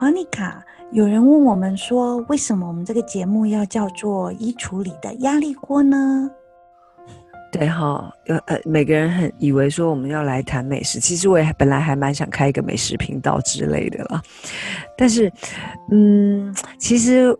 [0.00, 6.30] 莫妮卡，有人问我们说，为什么我们这个节目要叫做“衣橱里的压力锅”呢？
[7.50, 14.22] 对哈，呃呃，每个人很以为说我们要来谈美食，其实我也本来还蛮想开一个美食频道之类的啦。
[14.98, 15.32] 但是，
[15.90, 17.34] 嗯，其实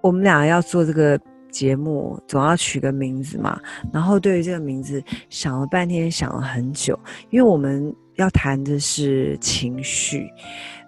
[0.00, 1.18] 我们俩要做这个
[1.48, 3.58] 节目，总要取个名字嘛。
[3.92, 6.98] 然后对于这个名字，想了半天，想了很久，
[7.30, 10.28] 因为我们要谈的是情绪，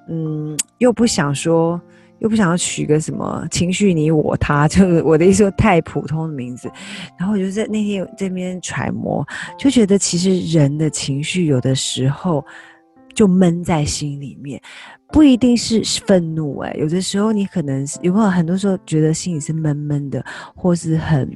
[0.09, 1.81] 嗯，又不想说。
[2.21, 6.71] 又不想要取个什么情绪你我他，就是我的意思说太普通的名字，
[7.19, 9.27] 然后我就在那天这边揣摩，
[9.59, 12.43] 就觉得其实人的情绪有的时候
[13.13, 14.59] 就闷在心里面，
[15.09, 20.25] 不一定是愤怒哎、有的时候你可能有没有很多时候觉得心里是闷闷的，
[20.55, 21.29] 或是很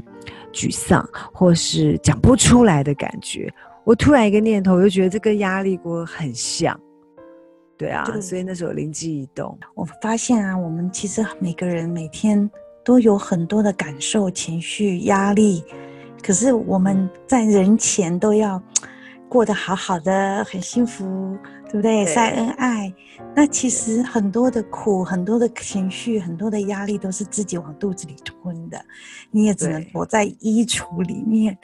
[0.55, 3.53] 沮丧，或是讲不出来的感觉。
[3.85, 6.79] 我突然一个念头，我就觉得这跟压力锅很像。
[7.79, 12.51] 对啊，对，所以那时候灵机一动，我发现啊，我们其实每个人每天
[12.85, 15.63] 都有很多的感受、情绪、压力，
[16.23, 18.61] 可是我们在人前都要
[19.29, 21.39] 过得好好的，很幸福。
[21.69, 22.07] 对不对？
[22.07, 22.93] 晒恩爱，
[23.37, 28.83] 那其实很多的苦、很多的情绪、很多的压力都是自己往肚子里吞的。
[29.31, 31.57] 你也只能躲在衣橱里面，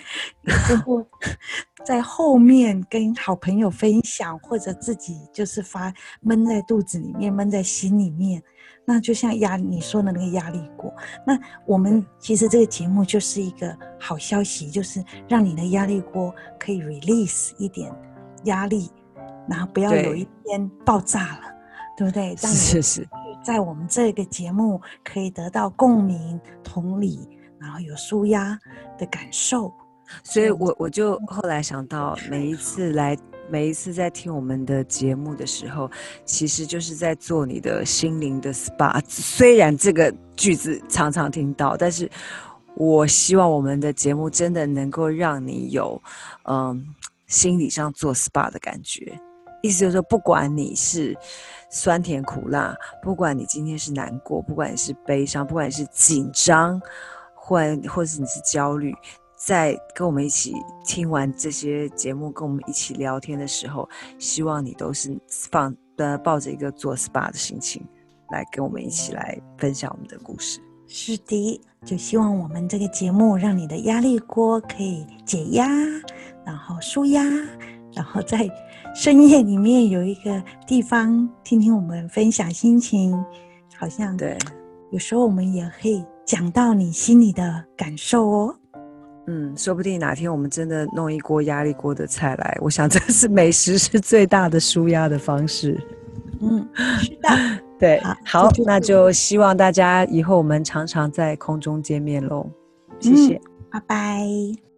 [0.42, 1.05] 然后
[1.84, 8.42] 在后面跟好朋友分享，或者自己就是发闷在肚子里面、闷在心里面。
[8.86, 10.92] 那就像压你说的那个压力锅。
[11.27, 17.91] 那我们其实这个节目就是一个好消息，就是让你的压力锅可以 release 一点
[18.44, 18.91] 压力。
[19.48, 21.42] 然后不要有一天爆炸了，
[21.96, 22.36] 对，对不对？
[22.36, 23.08] 是是。
[23.42, 27.28] 在我们这个节目可以得到共鸣、同理，
[27.58, 28.58] 然后有舒压
[28.98, 29.70] 的感受。
[30.22, 33.16] 所以我我就后来想到，每一次来，
[33.50, 35.90] 每一次在听我们的节目的时候，
[36.24, 39.02] 其实就是在做你的心灵的 SPA。
[39.06, 42.10] 虽然这个句子常常听到，但是
[42.77, 46.00] 我希望我们的节目真的能够让你有，
[46.44, 46.94] 嗯，
[47.27, 49.18] 心理上做 SPA 的感觉。
[49.64, 51.17] 意思就是说，不管你是
[51.70, 56.79] 酸甜苦辣，不管你今天是难过，不管你是悲伤，不管你是紧张，
[57.35, 57.58] 或
[57.89, 58.95] 或是你是焦虑，
[59.39, 60.52] 在跟我们一起
[60.85, 63.89] 听完这些节目，跟我们一起聊天的时候，
[64.19, 65.19] 希望你都是
[65.51, 67.83] 放呃抱着一个做 SPA 的心情，
[68.33, 70.61] 来跟我们一起来分享我们的故事。
[70.86, 75.67] 是的，就希望我们这个节目让你的压力锅可以解压，
[76.45, 77.23] 然后舒压，
[77.94, 78.48] 然后在。
[78.96, 83.12] 深夜里面有一个地方，听听我们分享心情，
[83.77, 84.38] 好像对。
[84.92, 88.56] 有时候我们也可以讲到你心里的感受哦。
[89.27, 95.77] 嗯，说不定哪天我们真的弄一锅压力锅的菜来，我想这是美食是最大的舒压的方式。
[96.40, 96.64] 嗯，
[97.00, 97.28] 是的，
[97.80, 102.48] 对，好，那就希望大家以后我们常常在空中见面喽。
[103.00, 103.40] 谢谢，嗯，
[103.72, 104.73] 拜拜。